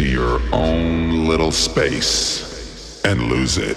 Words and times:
into 0.00 0.10
your 0.10 0.40
own 0.52 1.26
little 1.26 1.52
space 1.52 3.02
and 3.04 3.22
lose 3.24 3.58
it. 3.58 3.76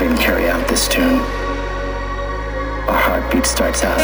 Living 0.00 0.16
carry 0.16 0.48
out 0.50 0.66
this 0.66 0.88
tune. 0.88 1.20
Our 2.90 2.98
heartbeat 2.98 3.46
starts 3.46 3.84
out 3.84 4.00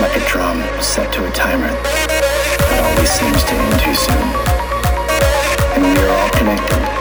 like 0.00 0.16
a 0.16 0.28
drum 0.28 0.58
set 0.82 1.12
to 1.12 1.24
a 1.24 1.30
timer 1.30 1.70
that 1.70 2.80
always 2.82 3.10
seems 3.10 3.44
to 3.44 3.52
end 3.54 3.80
too 3.86 3.94
soon. 3.94 4.26
And 5.76 5.84
we 5.84 6.04
are 6.04 6.10
all 6.10 6.30
connected. 6.30 6.95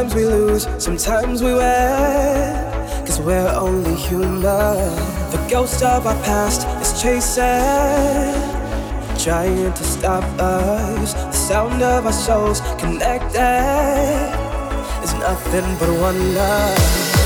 Sometimes 0.00 0.14
we 0.14 0.24
lose, 0.24 0.66
sometimes 0.82 1.42
we 1.42 1.52
win. 1.52 3.04
Cause 3.04 3.20
we're 3.20 3.52
only 3.54 3.94
human. 3.94 4.40
The 4.40 5.46
ghost 5.50 5.82
of 5.82 6.06
our 6.06 6.14
past 6.22 6.66
is 6.80 7.02
chasing, 7.02 7.44
trying 9.22 9.74
to 9.74 9.84
stop 9.84 10.24
us. 10.40 11.12
The 11.12 11.32
sound 11.32 11.82
of 11.82 12.06
our 12.06 12.14
souls 12.14 12.62
connected 12.78 14.32
is 15.04 15.12
nothing 15.12 15.76
but 15.78 15.90
wonder. 16.00 17.19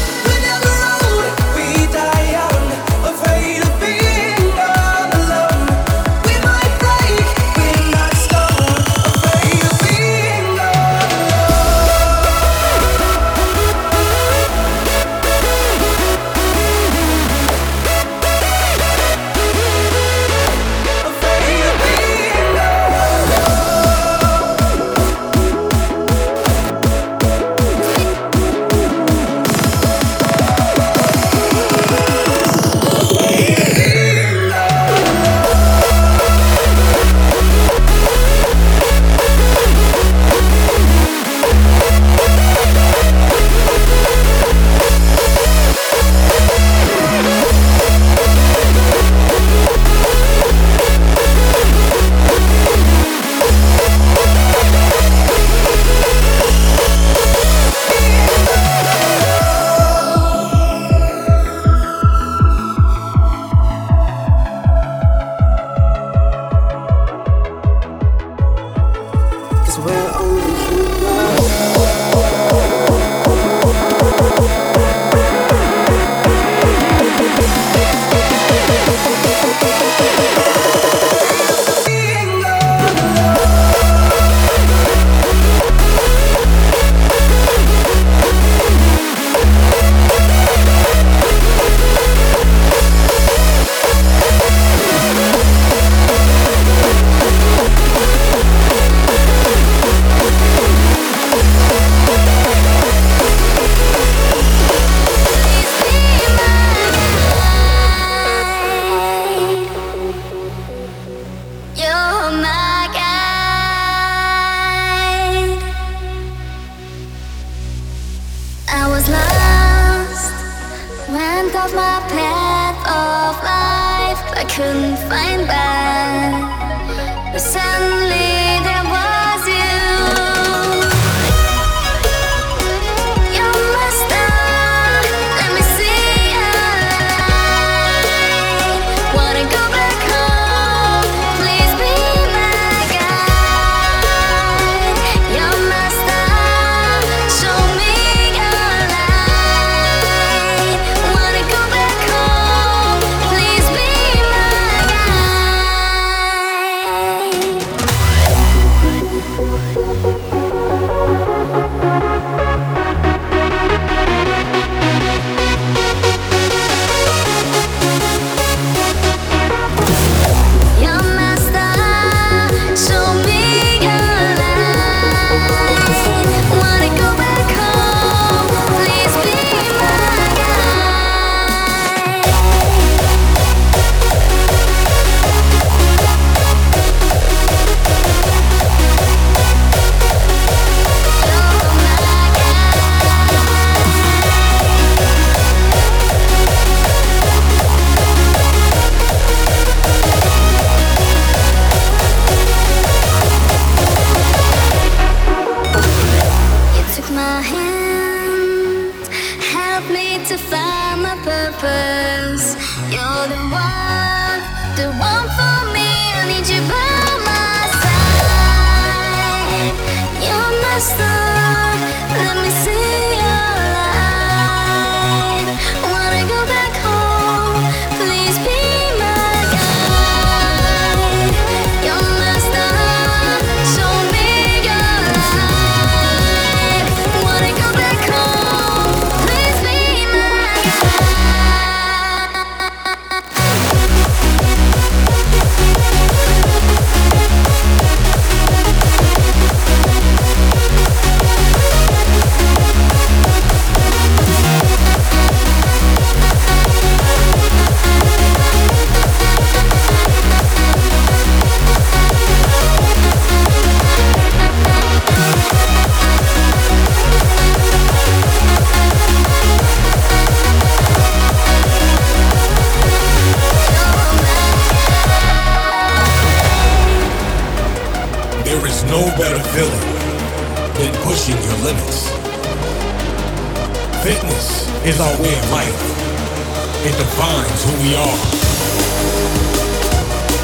It 286.86 286.92
defines 286.98 287.64
who 287.64 287.72
we 287.82 287.94
are. 287.94 288.18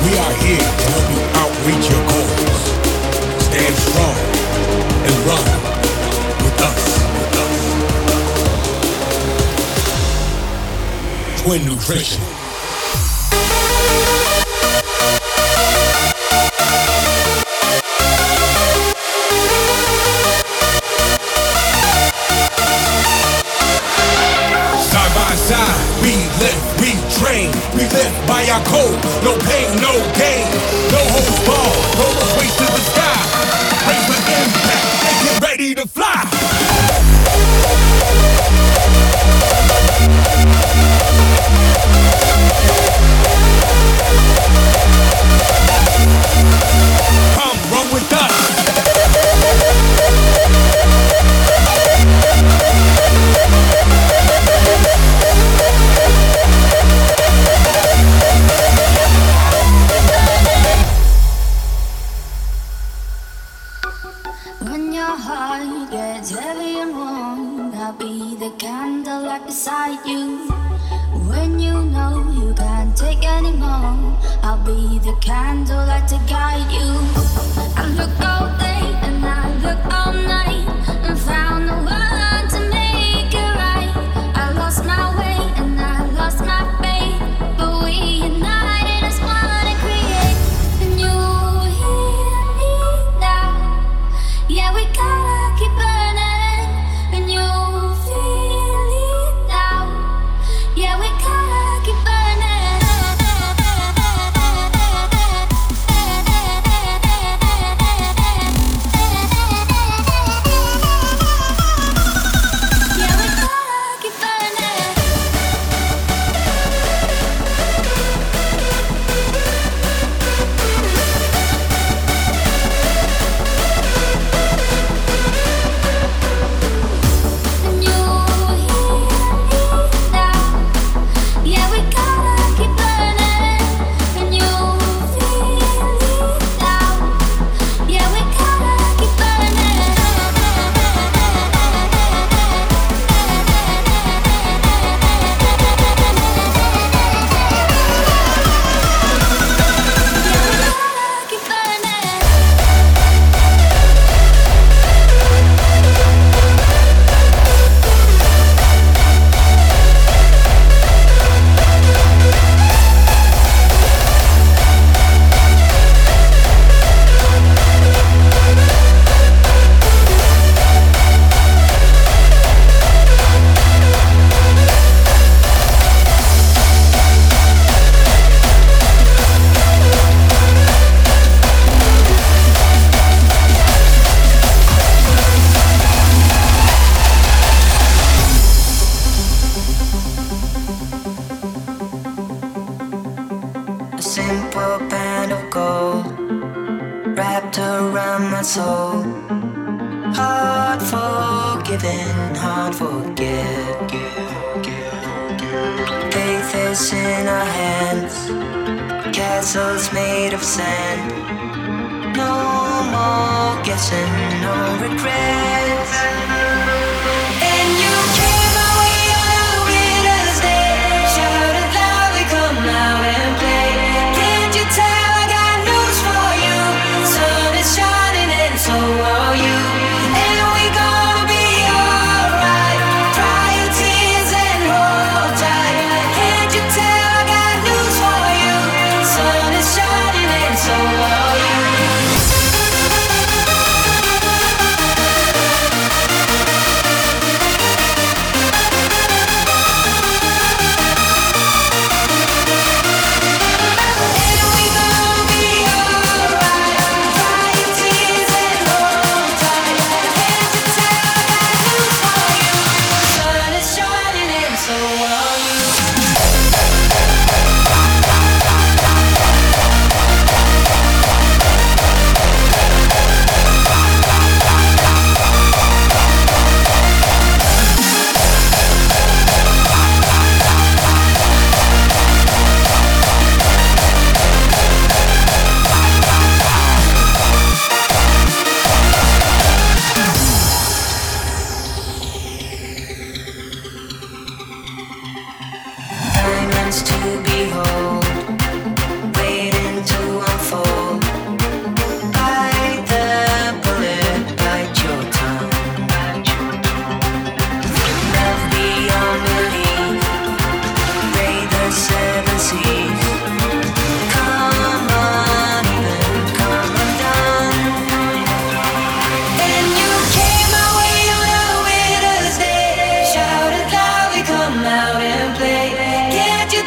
We 0.07 0.17
are 0.17 0.33
here 0.41 0.57
to 0.57 0.87
help 0.89 1.07
you 1.13 1.21
outreach 1.37 1.85
your 1.93 2.01
goals. 2.09 2.61
Stand 3.45 3.75
strong 3.77 4.17
and 5.05 5.15
run 5.29 5.45
with 6.43 6.61
us. 6.65 6.83
With 7.21 7.37
us. 7.45 7.57
Twin 11.43 11.63
Nutrition. 11.67 12.40
We 27.81 27.87
live 27.89 28.13
by 28.29 28.45
our 28.53 28.63
code. 28.65 29.01
No 29.25 29.33
pain, 29.49 29.75
no 29.81 29.93
gain. 30.13 30.45
No 30.93 31.01
holds 31.01 31.41
barred. 31.49 31.81
Roll 31.97 32.13
the 32.13 32.27
way 32.37 32.45
to 32.45 32.65
the 32.77 32.83
sky. 32.93 33.17
Raise 33.89 34.07
my 34.07 34.21
impact 34.37 34.85
and 35.09 35.17
get 35.25 35.41
ready 35.41 35.75
to 35.77 35.89
fly. 35.89 36.29
Come 47.35 47.59
run 47.73 47.87
with 47.95 48.13
us. 48.13 48.41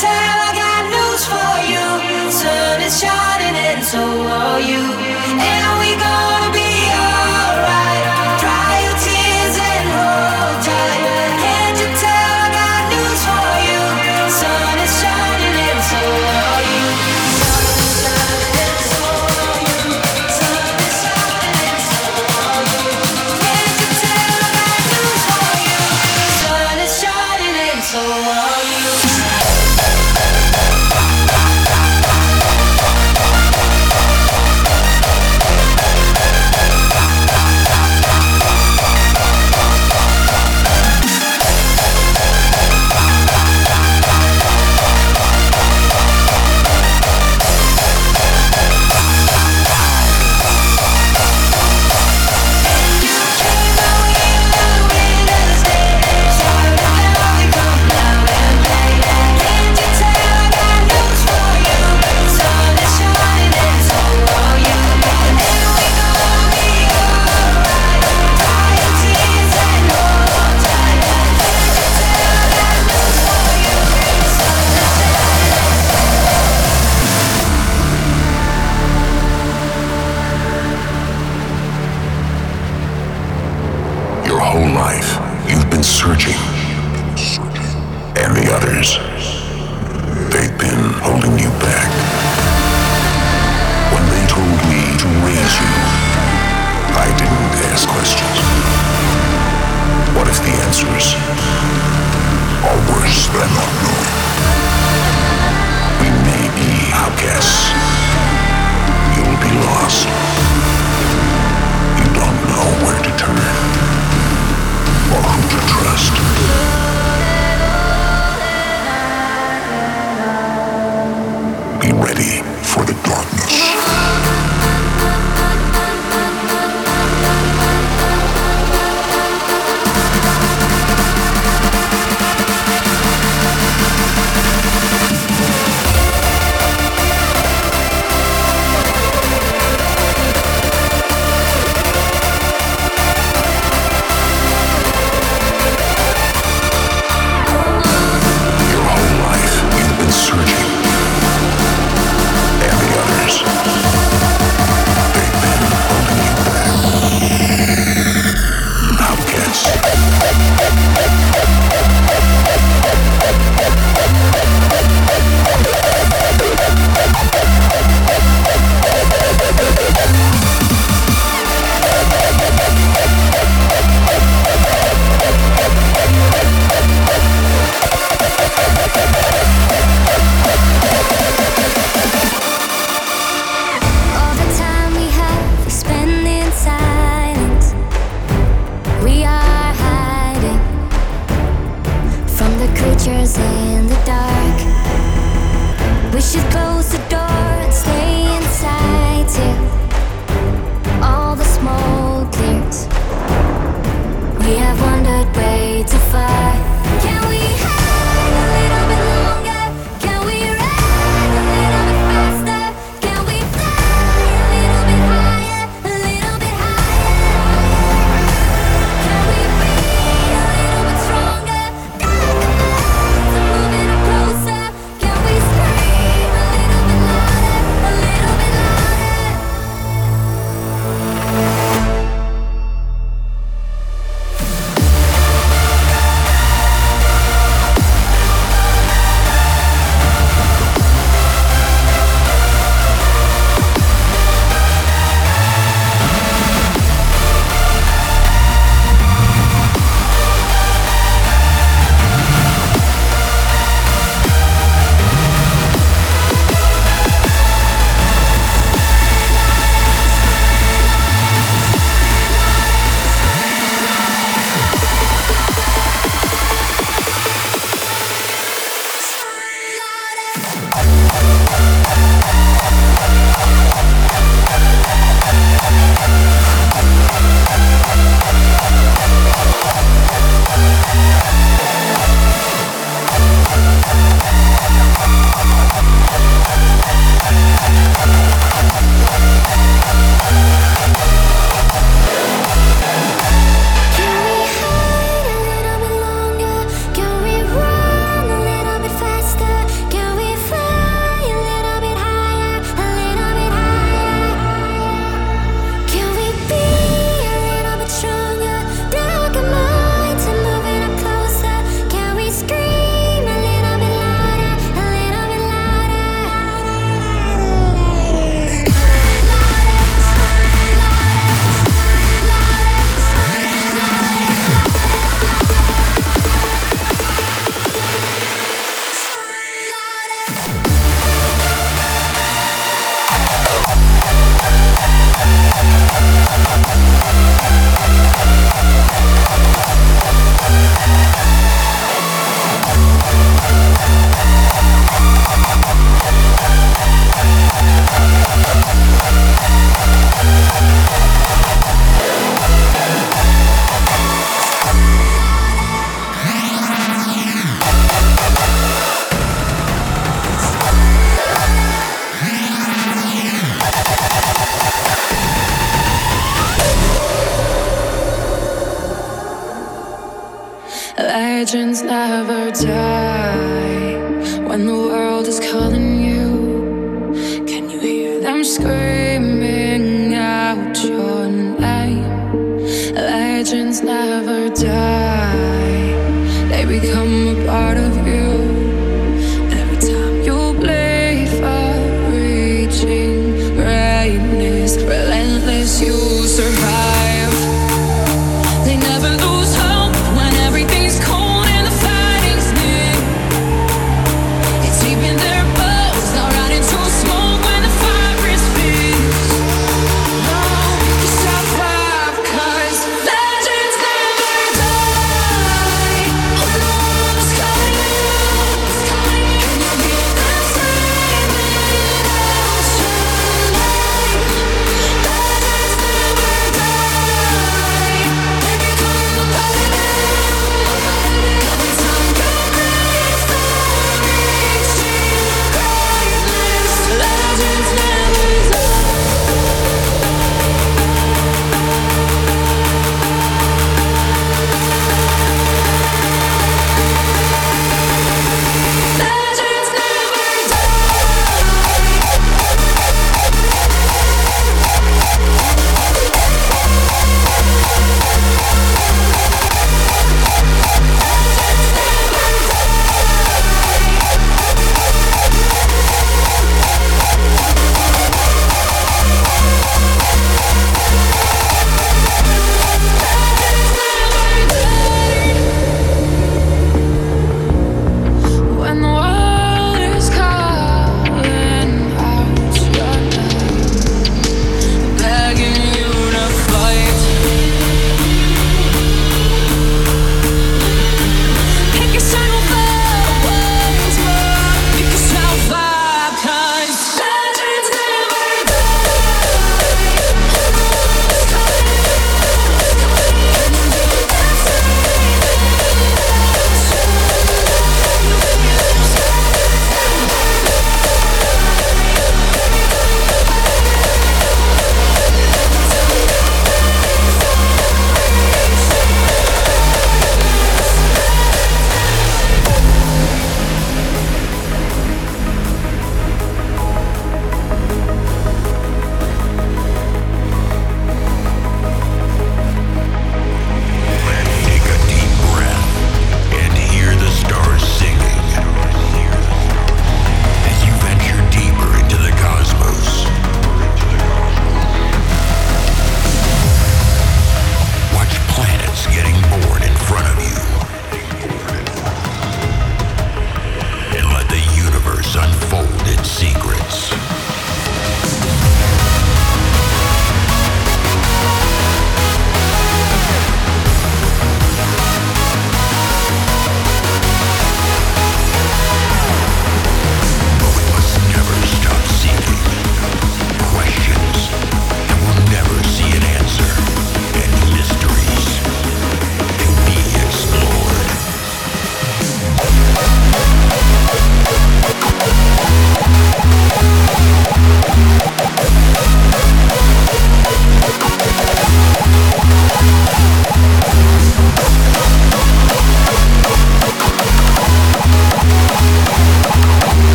tell 0.00 0.38
I 0.48 0.52
got 0.62 0.82
news 0.94 1.22
for 1.26 1.54
you. 1.72 2.30
Sun 2.30 2.80
is 2.82 3.00
shining 3.00 3.56
and 3.56 3.84
so 3.84 3.98
are 3.98 4.60
you. 4.60 5.17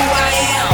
Oh, 0.00 0.67